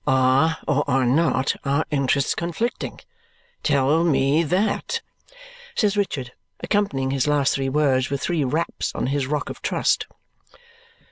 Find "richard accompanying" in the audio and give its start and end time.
5.95-7.11